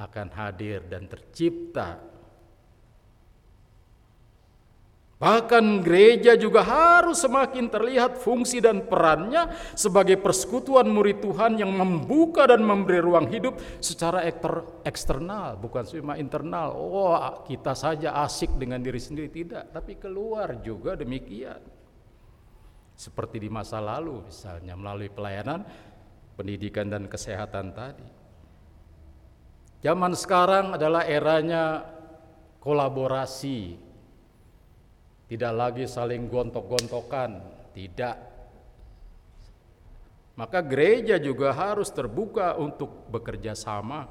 akan 0.00 0.28
hadir 0.32 0.80
dan 0.88 1.04
tercipta. 1.10 2.00
Bahkan 5.20 5.84
gereja 5.84 6.32
juga 6.32 6.64
harus 6.64 7.20
semakin 7.20 7.68
terlihat 7.68 8.16
fungsi 8.16 8.56
dan 8.56 8.88
perannya 8.88 9.52
sebagai 9.76 10.16
persekutuan 10.16 10.88
murid 10.88 11.20
Tuhan 11.20 11.60
yang 11.60 11.76
membuka 11.76 12.48
dan 12.48 12.64
memberi 12.64 13.04
ruang 13.04 13.28
hidup 13.28 13.60
secara 13.84 14.24
eksternal, 14.80 15.60
bukan 15.60 15.84
cuma 15.84 16.16
internal. 16.16 16.72
Oh, 16.72 17.44
kita 17.44 17.76
saja 17.76 18.16
asik 18.24 18.56
dengan 18.56 18.80
diri 18.80 18.96
sendiri 18.96 19.28
tidak, 19.28 19.68
tapi 19.76 20.00
keluar 20.00 20.56
juga 20.64 20.96
demikian 20.96 21.79
seperti 23.00 23.40
di 23.40 23.48
masa 23.48 23.80
lalu 23.80 24.28
misalnya 24.28 24.76
melalui 24.76 25.08
pelayanan 25.08 25.64
pendidikan 26.36 26.92
dan 26.92 27.08
kesehatan 27.08 27.72
tadi. 27.72 28.04
Zaman 29.80 30.12
sekarang 30.12 30.76
adalah 30.76 31.08
eranya 31.08 31.80
kolaborasi. 32.60 33.88
Tidak 35.24 35.54
lagi 35.56 35.88
saling 35.88 36.28
gontok-gontokan, 36.28 37.40
tidak. 37.72 38.20
Maka 40.36 40.60
gereja 40.60 41.16
juga 41.16 41.56
harus 41.56 41.88
terbuka 41.88 42.60
untuk 42.60 43.08
bekerja 43.08 43.56
sama 43.56 44.04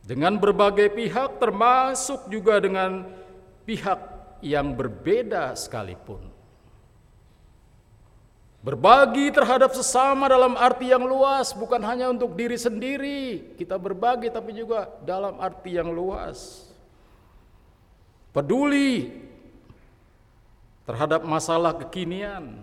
dengan 0.00 0.40
berbagai 0.40 0.96
pihak 0.96 1.36
termasuk 1.36 2.32
juga 2.32 2.56
dengan 2.62 3.04
pihak 3.68 4.00
yang 4.40 4.72
berbeda 4.72 5.52
sekalipun. 5.54 6.31
Berbagi 8.62 9.34
terhadap 9.34 9.74
sesama 9.74 10.30
dalam 10.30 10.54
arti 10.54 10.94
yang 10.94 11.02
luas, 11.02 11.50
bukan 11.50 11.82
hanya 11.82 12.06
untuk 12.14 12.38
diri 12.38 12.54
sendiri. 12.54 13.58
Kita 13.58 13.74
berbagi, 13.74 14.30
tapi 14.30 14.54
juga 14.54 14.86
dalam 15.02 15.42
arti 15.42 15.74
yang 15.74 15.90
luas. 15.90 16.70
Peduli 18.30 19.10
terhadap 20.86 21.26
masalah 21.26 21.74
kekinian. 21.74 22.62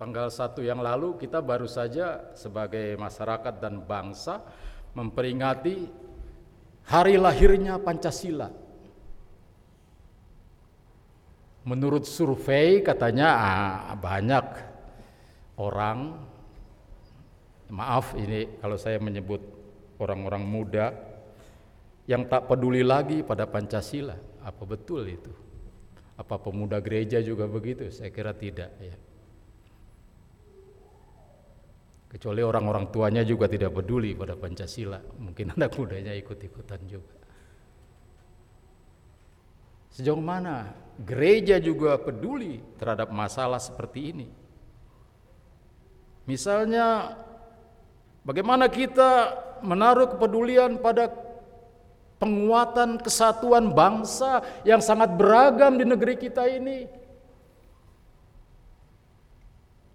Tanggal 0.00 0.32
satu 0.32 0.64
yang 0.64 0.80
lalu 0.80 1.20
kita 1.20 1.44
baru 1.44 1.68
saja 1.68 2.32
sebagai 2.32 2.96
masyarakat 2.96 3.60
dan 3.60 3.84
bangsa 3.84 4.40
memperingati 4.96 5.84
hari 6.88 7.20
lahirnya 7.20 7.76
Pancasila. 7.76 8.61
Menurut 11.62 12.02
survei 12.02 12.82
katanya 12.82 13.30
banyak 13.94 14.46
orang 15.62 16.18
maaf 17.70 18.18
ini 18.18 18.58
kalau 18.58 18.74
saya 18.74 18.98
menyebut 18.98 19.38
orang-orang 20.02 20.42
muda 20.42 20.90
yang 22.10 22.26
tak 22.26 22.50
peduli 22.50 22.82
lagi 22.82 23.22
pada 23.22 23.46
Pancasila. 23.46 24.18
Apa 24.42 24.66
betul 24.66 25.06
itu? 25.06 25.30
Apa 26.18 26.36
pemuda 26.42 26.82
gereja 26.82 27.22
juga 27.22 27.46
begitu? 27.46 27.88
Saya 27.94 28.10
kira 28.10 28.34
tidak 28.34 28.74
ya. 28.82 28.96
Kecuali 32.12 32.44
orang-orang 32.44 32.92
tuanya 32.92 33.22
juga 33.24 33.48
tidak 33.48 33.72
peduli 33.72 34.12
pada 34.12 34.36
Pancasila. 34.36 35.00
Mungkin 35.16 35.50
anak 35.56 35.72
mudanya 35.78 36.12
ikut-ikutan 36.12 36.82
juga. 36.90 37.14
Sejauh 39.94 40.20
mana 40.20 40.81
gereja 41.00 41.56
juga 41.56 41.96
peduli 41.96 42.60
terhadap 42.76 43.08
masalah 43.08 43.58
seperti 43.58 44.12
ini. 44.12 44.28
Misalnya 46.28 47.18
bagaimana 48.22 48.68
kita 48.68 49.34
menaruh 49.64 50.14
kepedulian 50.14 50.78
pada 50.78 51.10
penguatan 52.22 53.02
kesatuan 53.02 53.74
bangsa 53.74 54.46
yang 54.62 54.78
sangat 54.78 55.10
beragam 55.18 55.74
di 55.74 55.82
negeri 55.82 56.14
kita 56.14 56.46
ini. 56.46 56.86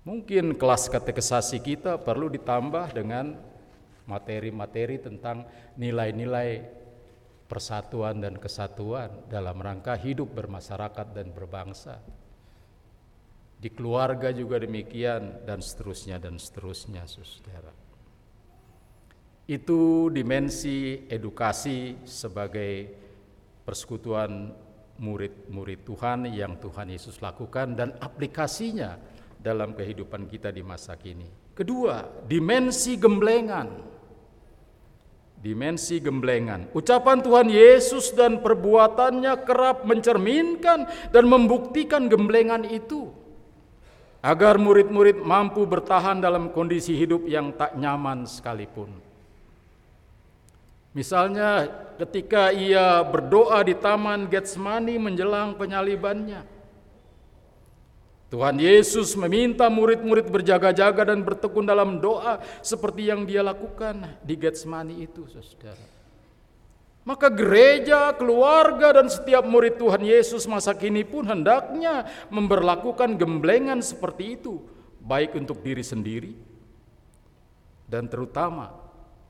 Mungkin 0.03 0.55
kelas 0.55 0.87
katekesasi 0.87 1.59
kita 1.59 1.99
perlu 1.99 2.31
ditambah 2.31 2.95
dengan 2.95 3.35
materi-materi 4.07 4.99
tentang 5.03 5.43
nilai-nilai 5.75 6.63
persatuan 7.47 8.19
dan 8.19 8.35
kesatuan 8.35 9.09
dalam 9.31 9.57
rangka 9.57 9.95
hidup 9.95 10.35
bermasyarakat 10.35 11.15
dan 11.15 11.31
berbangsa. 11.31 12.03
Di 13.57 13.73
keluarga 13.73 14.29
juga 14.29 14.61
demikian 14.61 15.47
dan 15.47 15.63
seterusnya 15.63 16.21
dan 16.21 16.37
seterusnya 16.37 17.07
saudara. 17.09 17.73
Itu 19.47 20.11
dimensi 20.13 21.07
edukasi 21.07 22.03
sebagai 22.03 22.91
persekutuan 23.65 24.53
murid-murid 24.99 25.87
Tuhan 25.87 26.29
yang 26.29 26.59
Tuhan 26.59 26.91
Yesus 26.91 27.23
lakukan 27.23 27.73
dan 27.73 27.95
aplikasinya 27.97 28.99
dalam 29.39 29.73
kehidupan 29.73 30.27
kita 30.27 30.51
di 30.51 30.61
masa 30.61 30.99
kini. 30.99 31.55
Kedua, 31.57 32.05
dimensi 32.27 32.99
gemblengan 33.01 33.96
dimensi 35.37 36.01
gemblengan. 36.01 36.67
Ucapan 36.73 37.21
Tuhan 37.21 37.47
Yesus 37.47 38.11
dan 38.13 38.41
perbuatannya 38.41 39.33
kerap 39.45 39.85
mencerminkan 39.85 40.89
dan 41.13 41.23
membuktikan 41.29 42.09
gemblengan 42.09 42.65
itu. 42.65 43.13
Agar 44.25 44.57
murid-murid 44.57 45.21
mampu 45.21 45.63
bertahan 45.69 46.19
dalam 46.19 46.49
kondisi 46.49 46.97
hidup 46.97 47.29
yang 47.29 47.53
tak 47.53 47.77
nyaman 47.77 48.25
sekalipun. 48.25 48.89
Misalnya 50.97 51.69
ketika 52.01 52.49
ia 52.49 53.05
berdoa 53.05 53.61
di 53.61 53.77
taman 53.77 54.25
Getsemani 54.25 54.97
menjelang 54.97 55.53
penyalibannya. 55.53 56.56
Tuhan 58.27 58.59
Yesus 58.59 59.15
meminta 59.15 59.71
murid-murid 59.71 60.27
berjaga-jaga 60.27 61.15
dan 61.15 61.23
bertekun 61.23 61.63
dalam 61.63 62.03
doa 62.03 62.43
seperti 62.59 63.07
yang 63.07 63.23
dia 63.23 63.39
lakukan 63.39 64.19
di 64.19 64.35
Getsemani 64.35 64.99
itu, 65.07 65.23
saudara. 65.31 65.95
Maka 67.07 67.31
gereja, 67.31 68.11
keluarga, 68.11 68.99
dan 68.99 69.07
setiap 69.07 69.47
murid 69.47 69.79
Tuhan 69.79 70.03
Yesus 70.03 70.43
masa 70.43 70.75
kini 70.75 71.07
pun 71.07 71.23
hendaknya 71.23 72.03
memperlakukan 72.27 73.15
gemblengan 73.15 73.79
seperti 73.79 74.35
itu, 74.35 74.59
baik 74.99 75.39
untuk 75.39 75.63
diri 75.63 75.87
sendiri 75.87 76.35
dan 77.87 78.11
terutama 78.11 78.75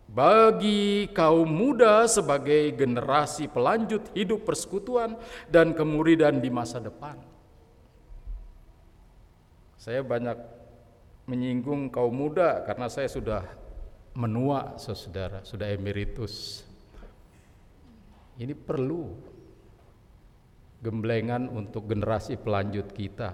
bagi 0.10 1.06
kaum 1.14 1.46
muda 1.46 2.10
sebagai 2.10 2.74
generasi 2.74 3.46
pelanjut 3.46 4.10
hidup 4.18 4.44
persekutuan 4.44 5.14
dan 5.46 5.78
kemuridan 5.78 6.42
di 6.42 6.50
masa 6.50 6.82
depan. 6.82 7.22
Saya 9.88 10.04
banyak 10.04 10.36
menyinggung 11.32 11.88
kaum 11.88 12.12
muda 12.12 12.60
karena 12.68 12.92
saya 12.92 13.08
sudah 13.08 13.40
menua, 14.20 14.76
saudara, 14.76 15.48
sudah 15.48 15.72
emeritus. 15.72 16.68
Ini 18.36 18.52
perlu 18.52 19.16
gemblengan 20.84 21.48
untuk 21.48 21.88
generasi 21.88 22.36
pelanjut 22.36 22.92
kita 22.92 23.32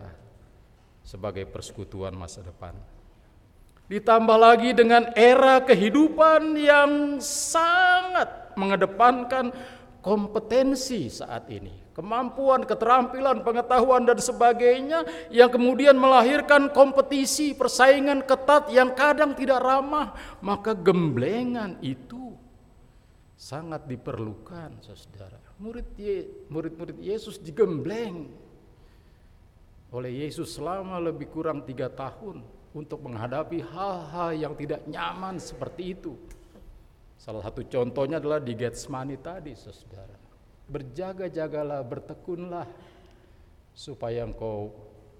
sebagai 1.01 1.49
persekutuan 1.49 2.13
masa 2.13 2.45
depan. 2.45 2.77
Ditambah 3.89 4.37
lagi 4.37 4.77
dengan 4.77 5.09
era 5.17 5.57
kehidupan 5.57 6.53
yang 6.53 7.17
sangat 7.17 8.53
mengedepankan 8.53 9.49
kompetensi 10.05 11.09
saat 11.09 11.49
ini 11.49 11.82
kemampuan, 11.93 12.65
keterampilan, 12.65 13.45
pengetahuan 13.45 14.03
dan 14.03 14.17
sebagainya 14.17 15.05
yang 15.29 15.49
kemudian 15.49 15.95
melahirkan 15.97 16.73
kompetisi, 16.73 17.53
persaingan 17.53 18.25
ketat 18.25 18.69
yang 18.73 18.93
kadang 18.97 19.37
tidak 19.37 19.61
ramah, 19.61 20.17
maka 20.41 20.73
gemblengan 20.73 21.77
itu 21.85 22.33
sangat 23.37 23.85
diperlukan 23.89 24.79
saudara 24.81 25.43
murid 25.63 25.87
murid-murid 26.51 26.97
Yesus 26.99 27.39
digembleng 27.39 28.27
oleh 29.93 30.25
Yesus 30.25 30.57
selama 30.57 30.97
lebih 30.97 31.29
kurang 31.29 31.61
tiga 31.63 31.87
tahun 31.87 32.41
untuk 32.73 33.05
menghadapi 33.05 33.61
hal-hal 33.61 34.29
yang 34.33 34.53
tidak 34.57 34.81
nyaman 34.89 35.37
seperti 35.37 35.93
itu. 35.93 36.17
Salah 37.21 37.45
satu 37.45 37.61
contohnya 37.69 38.17
adalah 38.17 38.41
di 38.41 38.57
Getsemani 38.57 39.21
tadi, 39.21 39.53
saudara. 39.53 40.22
Berjaga-jagalah, 40.67 41.83
bertekunlah, 41.83 42.67
supaya 43.73 44.23
engkau 44.23 44.71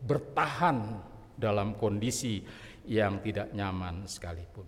bertahan 0.06 1.01
dalam 1.34 1.73
kondisi 1.73 2.45
yang 2.86 3.19
tidak 3.23 3.49
nyaman 3.51 4.06
sekalipun. 4.06 4.67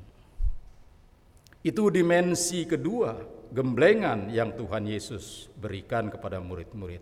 Itu 1.65 1.89
dimensi 1.89 2.65
kedua, 2.69 3.17
gemblengan 3.49 4.29
yang 4.29 4.53
Tuhan 4.53 4.85
Yesus 4.85 5.49
berikan 5.57 6.13
kepada 6.13 6.37
murid-murid. 6.37 7.01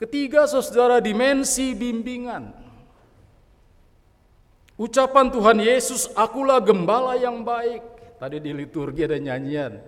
Ketiga, 0.00 0.48
saudara, 0.48 0.98
dimensi 0.98 1.76
bimbingan. 1.76 2.50
Ucapan 4.74 5.30
Tuhan 5.30 5.58
Yesus, 5.62 6.10
akulah 6.18 6.58
gembala 6.58 7.14
yang 7.14 7.46
baik. 7.46 7.82
Tadi 8.18 8.42
di 8.42 8.50
liturgi 8.50 9.06
ada 9.06 9.20
nyanyian. 9.20 9.78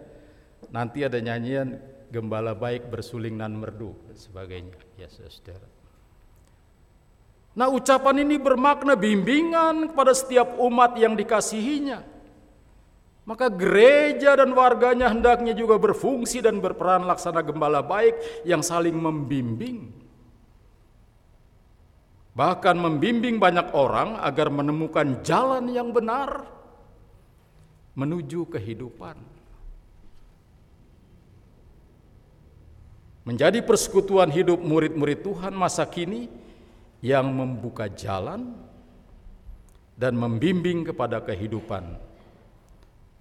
Nanti 0.70 1.02
ada 1.02 1.18
nyanyian 1.18 1.74
gembala 2.16 2.56
baik 2.56 2.88
bersuling 2.88 3.36
nan 3.36 3.52
merdu 3.60 3.92
dan 4.08 4.16
sebagainya. 4.16 4.80
Ya 4.96 5.12
saudara. 5.12 5.68
Nah 7.52 7.68
ucapan 7.68 8.24
ini 8.24 8.40
bermakna 8.40 8.96
bimbingan 8.96 9.92
kepada 9.92 10.16
setiap 10.16 10.56
umat 10.56 10.96
yang 10.96 11.12
dikasihinya. 11.12 12.00
Maka 13.28 13.52
gereja 13.52 14.38
dan 14.38 14.54
warganya 14.56 15.12
hendaknya 15.12 15.52
juga 15.52 15.76
berfungsi 15.76 16.40
dan 16.40 16.62
berperan 16.62 17.04
laksana 17.04 17.44
gembala 17.44 17.84
baik 17.84 18.46
yang 18.48 18.62
saling 18.64 18.94
membimbing 18.94 20.06
bahkan 22.36 22.76
membimbing 22.76 23.40
banyak 23.40 23.72
orang 23.72 24.20
agar 24.20 24.52
menemukan 24.52 25.24
jalan 25.24 25.72
yang 25.72 25.88
benar 25.88 26.44
menuju 27.96 28.44
kehidupan. 28.52 29.16
Menjadi 33.26 33.58
persekutuan 33.58 34.30
hidup 34.30 34.62
murid-murid 34.62 35.26
Tuhan 35.26 35.50
masa 35.50 35.82
kini 35.90 36.30
yang 37.02 37.26
membuka 37.26 37.90
jalan 37.90 38.54
dan 39.98 40.14
membimbing 40.14 40.86
kepada 40.86 41.18
kehidupan, 41.26 41.98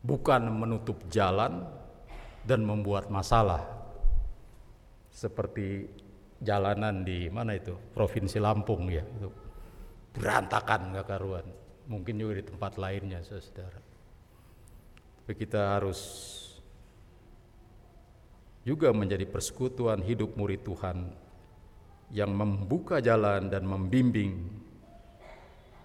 bukan 0.05 0.41
menutup 0.53 1.01
jalan 1.09 1.65
dan 2.45 2.61
membuat 2.61 3.09
masalah, 3.09 3.65
seperti 5.09 5.89
jalanan 6.37 7.01
di 7.01 7.25
mana 7.33 7.57
itu? 7.57 7.73
Provinsi 7.73 8.37
Lampung 8.37 8.85
ya 8.93 9.01
itu. 9.01 9.33
Berantakan 10.13 10.93
nggak 10.93 11.07
karuan 11.09 11.47
mungkin 11.89 12.21
juga 12.21 12.37
di 12.37 12.45
tempat 12.45 12.77
lainnya 12.77 13.25
saudara. 13.25 13.81
Tapi 15.25 15.33
kita 15.33 15.81
harus 15.81 15.99
juga 18.65 18.89
menjadi 18.89 19.29
persekutuan 19.29 20.01
hidup 20.01 20.33
murid 20.33 20.65
Tuhan 20.65 21.13
yang 22.09 22.33
membuka 22.33 22.97
jalan 22.97 23.47
dan 23.47 23.61
membimbing 23.61 24.49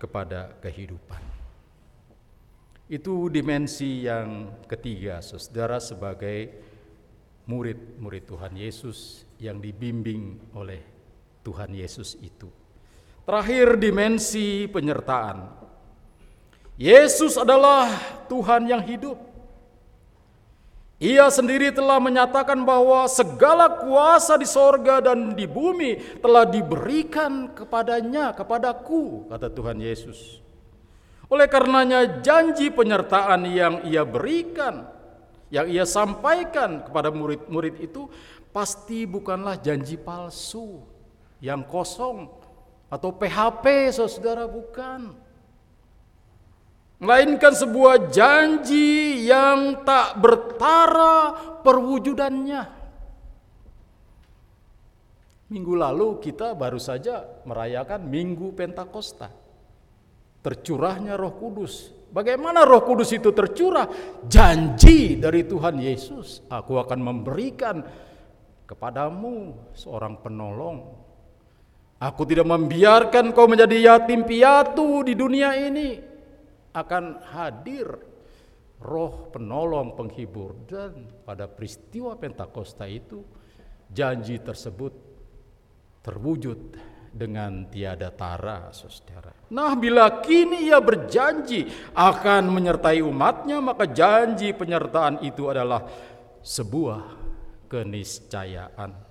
kepada 0.00 0.56
kehidupan. 0.64 1.20
Itu 2.90 3.30
dimensi 3.30 4.08
yang 4.08 4.58
ketiga, 4.66 5.22
saudara, 5.22 5.78
sebagai 5.78 6.50
murid-murid 7.46 8.24
Tuhan 8.26 8.56
Yesus 8.58 9.28
yang 9.38 9.62
dibimbing 9.62 10.50
oleh 10.56 10.82
Tuhan 11.46 11.70
Yesus 11.70 12.18
itu. 12.18 12.50
Terakhir 13.22 13.78
dimensi 13.78 14.66
penyertaan. 14.66 15.46
Yesus 16.80 17.38
adalah 17.38 17.92
Tuhan 18.26 18.66
yang 18.66 18.82
hidup. 18.82 19.29
Ia 21.00 21.32
sendiri 21.32 21.72
telah 21.72 21.96
menyatakan 21.96 22.60
bahwa 22.60 23.08
segala 23.08 23.72
kuasa 23.80 24.36
di 24.36 24.44
sorga 24.44 25.00
dan 25.00 25.32
di 25.32 25.48
bumi 25.48 26.20
telah 26.20 26.44
diberikan 26.44 27.56
kepadanya, 27.56 28.36
kepadaku, 28.36 29.24
kata 29.32 29.48
Tuhan 29.48 29.80
Yesus. 29.80 30.44
Oleh 31.32 31.48
karenanya 31.48 32.20
janji 32.20 32.68
penyertaan 32.68 33.48
yang 33.48 33.80
ia 33.88 34.04
berikan, 34.04 34.84
yang 35.48 35.72
ia 35.72 35.88
sampaikan 35.88 36.84
kepada 36.84 37.08
murid-murid 37.08 37.80
itu 37.80 38.04
pasti 38.52 39.08
bukanlah 39.08 39.56
janji 39.56 39.96
palsu 39.96 40.84
yang 41.40 41.64
kosong 41.64 42.28
atau 42.92 43.08
PHP 43.16 43.88
saudara 43.88 44.44
bukan 44.44 45.16
melainkan 47.00 47.56
sebuah 47.56 48.12
janji 48.12 49.24
yang 49.24 49.82
tak 49.82 50.20
bertara 50.20 51.34
perwujudannya 51.64 52.78
Minggu 55.50 55.74
lalu 55.74 56.22
kita 56.22 56.54
baru 56.54 56.78
saja 56.78 57.26
merayakan 57.42 58.06
Minggu 58.06 58.54
Pentakosta 58.54 59.32
tercurahnya 60.44 61.18
Roh 61.18 61.34
Kudus 61.34 62.00
Bagaimana 62.10 62.66
Roh 62.66 62.82
Kudus 62.82 63.14
itu 63.14 63.30
tercurah? 63.30 63.86
Janji 64.26 65.14
dari 65.14 65.46
Tuhan 65.46 65.78
Yesus, 65.78 66.42
aku 66.50 66.74
akan 66.82 66.98
memberikan 66.98 67.86
kepadamu 68.66 69.54
seorang 69.78 70.18
penolong. 70.18 70.90
Aku 72.02 72.26
tidak 72.26 72.50
membiarkan 72.50 73.30
kau 73.30 73.46
menjadi 73.46 73.94
yatim 73.94 74.26
piatu 74.26 75.06
di 75.06 75.14
dunia 75.14 75.54
ini. 75.54 76.09
Akan 76.70 77.18
hadir 77.34 77.86
roh 78.80 79.28
penolong 79.28 79.92
penghibur 79.98 80.56
dan 80.64 81.04
pada 81.26 81.44
peristiwa 81.50 82.16
Pentakosta 82.16 82.88
itu 82.88 83.20
janji 83.90 84.40
tersebut 84.40 84.92
terwujud 86.00 86.60
dengan 87.10 87.66
tiada 87.66 88.14
tara, 88.14 88.70
saudara. 88.70 89.34
Nah, 89.50 89.74
bila 89.74 90.22
kini 90.22 90.70
ia 90.70 90.78
berjanji 90.78 91.66
akan 91.92 92.46
menyertai 92.54 93.02
umatnya, 93.02 93.58
maka 93.58 93.90
janji 93.90 94.54
penyertaan 94.54 95.18
itu 95.26 95.50
adalah 95.50 95.82
sebuah 96.40 97.18
keniscayaan 97.66 99.09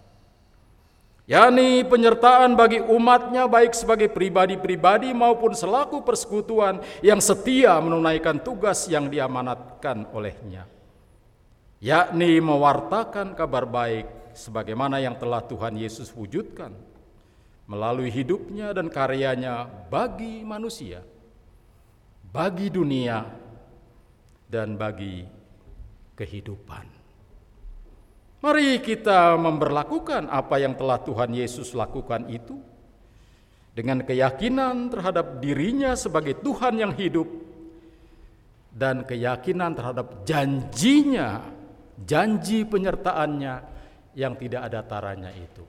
yakni 1.30 1.86
penyertaan 1.86 2.58
bagi 2.58 2.82
umatnya 2.82 3.46
baik 3.46 3.78
sebagai 3.78 4.10
pribadi-pribadi 4.10 5.14
maupun 5.14 5.54
selaku 5.54 6.02
persekutuan 6.02 6.82
yang 7.06 7.22
setia 7.22 7.78
menunaikan 7.78 8.42
tugas 8.42 8.90
yang 8.90 9.06
diamanatkan 9.08 10.10
olehnya. 10.10 10.66
Yakni 11.80 12.42
mewartakan 12.42 13.38
kabar 13.38 13.64
baik 13.70 14.34
sebagaimana 14.34 14.98
yang 15.00 15.16
telah 15.16 15.46
Tuhan 15.46 15.78
Yesus 15.78 16.12
wujudkan 16.12 16.74
melalui 17.70 18.10
hidupnya 18.10 18.74
dan 18.74 18.90
karyanya 18.90 19.70
bagi 19.88 20.42
manusia 20.42 21.06
bagi 22.30 22.70
dunia 22.70 23.26
dan 24.46 24.78
bagi 24.78 25.26
kehidupan 26.14 26.99
Mari 28.40 28.80
kita 28.80 29.36
memperlakukan 29.36 30.32
apa 30.32 30.64
yang 30.64 30.80
telah 30.80 31.04
Tuhan 31.04 31.36
Yesus 31.36 31.76
lakukan 31.76 32.24
itu 32.32 32.56
dengan 33.76 34.00
keyakinan 34.00 34.88
terhadap 34.88 35.44
dirinya 35.44 35.92
sebagai 36.00 36.40
Tuhan 36.40 36.80
yang 36.80 36.96
hidup 36.96 37.28
dan 38.72 39.04
keyakinan 39.04 39.76
terhadap 39.76 40.24
janjinya, 40.24 41.52
janji 42.00 42.64
penyertaannya 42.64 43.56
yang 44.16 44.40
tidak 44.40 44.62
ada 44.72 44.88
taranya 44.88 45.36
itu. 45.36 45.68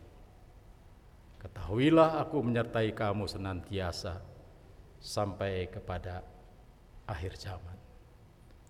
Ketahuilah 1.43 2.23
aku 2.23 2.39
menyertai 2.39 2.95
kamu 2.95 3.27
senantiasa 3.27 4.21
sampai 5.03 5.67
kepada 5.67 6.23
akhir 7.09 7.35
zaman. 7.35 7.79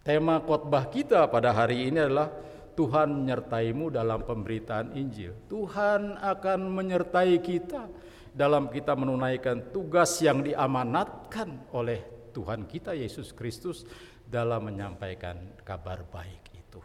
Tema 0.00 0.40
khotbah 0.40 0.88
kita 0.88 1.28
pada 1.28 1.52
hari 1.52 1.90
ini 1.92 2.00
adalah 2.00 2.32
Tuhan 2.80 3.12
menyertaimu 3.12 3.92
dalam 3.92 4.24
pemberitaan 4.24 4.96
Injil. 4.96 5.36
Tuhan 5.52 6.16
akan 6.16 6.60
menyertai 6.72 7.36
kita 7.44 7.84
dalam 8.32 8.72
kita 8.72 8.96
menunaikan 8.96 9.68
tugas 9.68 10.16
yang 10.24 10.40
diamanatkan 10.40 11.68
oleh 11.76 12.00
Tuhan 12.32 12.64
kita 12.64 12.96
Yesus 12.96 13.36
Kristus 13.36 13.84
dalam 14.24 14.72
menyampaikan 14.72 15.60
kabar 15.60 16.08
baik 16.08 16.56
itu. 16.56 16.80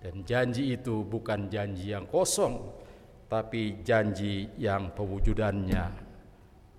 Dan 0.00 0.24
janji 0.24 0.80
itu 0.80 1.04
bukan 1.04 1.52
janji 1.52 1.92
yang 1.92 2.08
kosong, 2.08 2.72
tapi 3.28 3.84
janji 3.84 4.48
yang 4.56 4.96
pewujudannya 4.96 5.84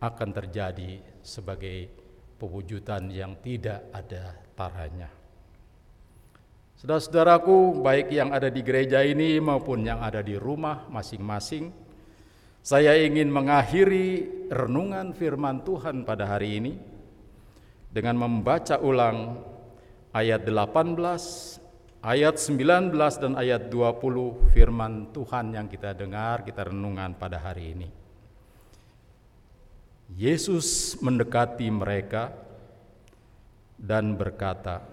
akan 0.01 0.29
terjadi 0.33 1.21
sebagai 1.21 1.85
pewujudan 2.41 3.13
yang 3.13 3.37
tidak 3.45 3.93
ada 3.93 4.33
taranya. 4.57 5.22
Saudara-saudaraku, 6.83 7.79
baik 7.79 8.11
yang 8.11 8.35
ada 8.35 8.51
di 8.51 8.59
gereja 8.59 8.99
ini 9.07 9.39
maupun 9.39 9.87
yang 9.87 10.03
ada 10.03 10.19
di 10.19 10.35
rumah 10.35 10.83
masing-masing, 10.91 11.71
saya 12.59 12.99
ingin 12.99 13.31
mengakhiri 13.31 14.27
renungan 14.51 15.15
firman 15.15 15.63
Tuhan 15.63 16.03
pada 16.03 16.27
hari 16.27 16.59
ini 16.59 16.75
dengan 17.87 18.27
membaca 18.27 18.83
ulang 18.83 19.39
ayat 20.11 20.43
18, 20.43 22.03
ayat 22.03 22.35
19 22.35 22.91
dan 22.99 23.39
ayat 23.39 23.71
20 23.71 24.51
firman 24.51 25.07
Tuhan 25.15 25.55
yang 25.55 25.71
kita 25.71 25.95
dengar, 25.95 26.43
kita 26.43 26.67
renungan 26.67 27.15
pada 27.15 27.39
hari 27.39 27.79
ini. 27.79 27.87
Yesus 30.19 30.99
mendekati 30.99 31.71
mereka 31.71 32.35
dan 33.79 34.19
berkata, 34.19 34.92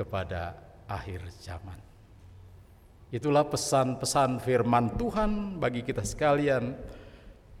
kepada 0.00 0.56
akhir 0.88 1.28
zaman. 1.36 1.76
Itulah 3.12 3.44
pesan-pesan 3.44 4.40
firman 4.40 4.96
Tuhan 4.96 5.60
bagi 5.60 5.84
kita 5.84 6.00
sekalian 6.00 6.72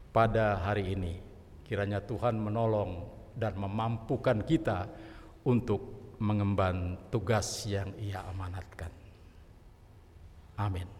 pada 0.08 0.62
hari 0.64 0.96
ini. 0.96 1.14
Kiranya 1.66 2.00
Tuhan 2.00 2.40
menolong 2.40 3.04
dan 3.36 3.58
memampukan 3.60 4.40
kita 4.46 4.88
untuk 5.44 6.14
mengemban 6.22 6.96
tugas 7.12 7.66
yang 7.66 7.92
Ia 7.98 8.24
amanatkan. 8.30 8.90
Amin. 10.60 10.99